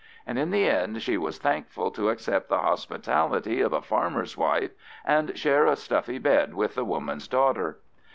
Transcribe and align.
And 0.25 0.39
in 0.39 0.49
the 0.49 0.67
end 0.67 0.99
she 1.03 1.15
was 1.15 1.37
thankful 1.37 1.91
to 1.91 2.09
accept 2.09 2.49
the 2.49 2.57
hospitality 2.57 3.61
of 3.61 3.71
a 3.71 3.83
farmer's 3.83 4.35
wife, 4.35 4.71
and 5.05 5.37
share 5.37 5.67
a 5.67 5.75
stuffy 5.75 6.17
bed 6.17 6.55
with 6.55 6.73
the 6.73 6.83
woman's 6.83 7.27
daughter. 7.27 7.77